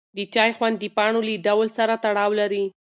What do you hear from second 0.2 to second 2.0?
چای خوند د پاڼو له ډول سره